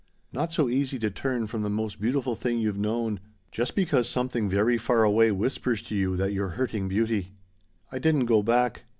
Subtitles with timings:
[0.33, 3.19] Not so easy to turn from the most beautiful thing you've known
[3.51, 7.33] just because something very far away whispers to you that you're hurting beauty.
[7.91, 8.85] "I didn't go back.